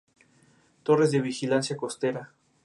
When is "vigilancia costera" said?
1.21-2.33